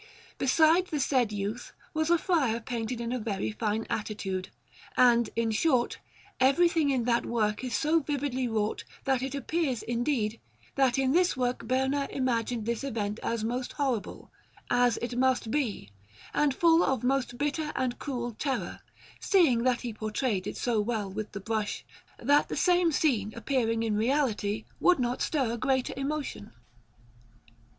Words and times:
Beside 0.39 0.87
the 0.87 0.99
said 0.99 1.31
youth 1.31 1.73
was 1.93 2.09
a 2.09 2.17
friar 2.17 2.59
painted 2.59 2.99
in 2.99 3.11
a 3.11 3.19
very 3.19 3.51
fine 3.51 3.85
attitude, 3.87 4.49
and, 4.97 5.29
in 5.35 5.51
short, 5.51 5.99
everything 6.39 6.89
in 6.89 7.03
that 7.03 7.23
work 7.23 7.63
is 7.63 7.75
so 7.75 7.99
vividly 7.99 8.47
wrought 8.47 8.83
that 9.03 9.21
it 9.21 9.35
appears, 9.35 9.83
indeed, 9.83 10.39
that 10.73 10.97
in 10.97 11.11
this 11.11 11.37
work 11.37 11.67
Berna 11.67 12.07
imagined 12.09 12.65
this 12.65 12.83
event 12.83 13.19
as 13.21 13.43
most 13.43 13.73
horrible, 13.73 14.31
as 14.71 14.97
it 15.03 15.19
must 15.19 15.51
be, 15.51 15.91
and 16.33 16.55
full 16.55 16.81
of 16.83 17.03
most 17.03 17.37
bitter 17.37 17.71
and 17.75 17.99
cruel 17.99 18.31
terror, 18.31 18.79
seeing 19.19 19.61
that 19.61 19.81
he 19.81 19.93
portrayed 19.93 20.47
it 20.47 20.57
so 20.57 20.79
well 20.81 21.11
with 21.11 21.31
the 21.31 21.39
brush 21.39 21.85
that 22.17 22.49
the 22.49 22.57
same 22.57 22.91
scene 22.91 23.35
appearing 23.35 23.83
in 23.83 23.95
reality 23.95 24.65
would 24.79 24.97
not 24.97 25.21
stir 25.21 25.57
greater 25.57 25.93
emotion. 25.95 26.51